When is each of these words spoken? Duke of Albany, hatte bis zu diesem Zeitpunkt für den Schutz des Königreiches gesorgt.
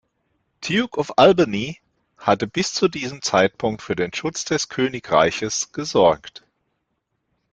Duke 0.61 0.97
of 0.97 1.11
Albany, 1.17 1.79
hatte 2.17 2.47
bis 2.47 2.73
zu 2.73 2.87
diesem 2.87 3.21
Zeitpunkt 3.21 3.83
für 3.83 3.95
den 3.95 4.11
Schutz 4.15 4.45
des 4.45 4.67
Königreiches 4.67 5.71
gesorgt. 5.73 6.43